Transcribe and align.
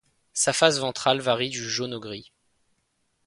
Sa 0.33 0.51
face 0.51 0.79
ventrale 0.79 1.21
varie 1.21 1.51
du 1.51 1.61
jaune 1.69 1.93
au 1.93 1.99
gris. 1.99 2.31